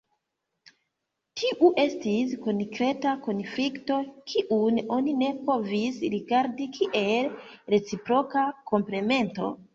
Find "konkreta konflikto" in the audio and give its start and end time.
2.45-3.99